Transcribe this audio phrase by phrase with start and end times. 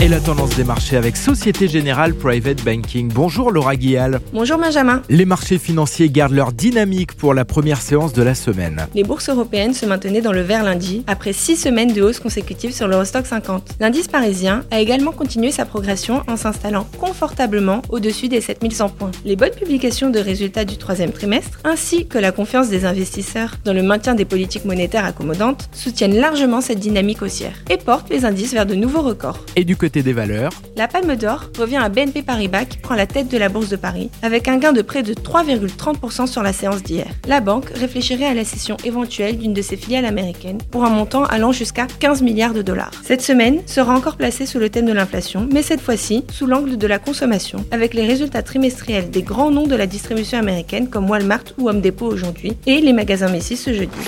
[0.00, 3.10] Et la tendance des marchés avec Société Générale Private Banking.
[3.12, 4.20] Bonjour Laura Guial.
[4.32, 5.02] Bonjour Benjamin.
[5.08, 8.86] Les marchés financiers gardent leur dynamique pour la première séance de la semaine.
[8.94, 12.72] Les bourses européennes se maintenaient dans le vert lundi après six semaines de hausse consécutive
[12.72, 13.74] sur l'Eurostock 50.
[13.80, 19.10] L'indice parisien a également continué sa progression en s'installant confortablement au-dessus des 7100 points.
[19.24, 23.72] Les bonnes publications de résultats du troisième trimestre ainsi que la confiance des investisseurs dans
[23.72, 28.54] le maintien des politiques monétaires accommodantes soutiennent largement cette dynamique haussière et portent les indices
[28.54, 29.44] vers de nouveaux records.
[29.56, 33.06] Et du côté des valeurs, La Palme d'Or revient à BNP Paribas qui prend la
[33.06, 36.52] tête de la Bourse de Paris avec un gain de près de 3,30% sur la
[36.52, 37.06] séance d'hier.
[37.26, 41.24] La banque réfléchirait à la cession éventuelle d'une de ses filiales américaines pour un montant
[41.24, 42.90] allant jusqu'à 15 milliards de dollars.
[43.02, 46.76] Cette semaine sera encore placée sous le thème de l'inflation, mais cette fois-ci sous l'angle
[46.76, 51.08] de la consommation, avec les résultats trimestriels des grands noms de la distribution américaine comme
[51.08, 53.98] Walmart ou Home Depot aujourd'hui et les magasins Messi ce jeudi.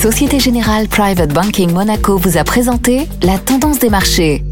[0.00, 4.44] Société Générale Private Banking Monaco vous a présenté la tendance des marchés.